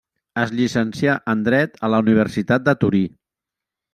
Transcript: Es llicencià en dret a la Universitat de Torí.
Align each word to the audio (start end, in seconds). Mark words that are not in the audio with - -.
Es 0.43 0.53
llicencià 0.59 1.17
en 1.33 1.43
dret 1.49 1.77
a 1.87 1.91
la 1.95 2.01
Universitat 2.05 2.65
de 2.69 2.75
Torí. 2.85 3.05